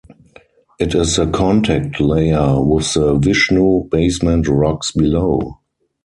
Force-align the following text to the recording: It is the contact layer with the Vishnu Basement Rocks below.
It 0.79 0.95
is 0.95 1.17
the 1.17 1.27
contact 1.29 1.99
layer 1.99 2.59
with 2.59 2.95
the 2.95 3.19
Vishnu 3.19 3.83
Basement 3.89 4.47
Rocks 4.47 4.89
below. 4.93 5.59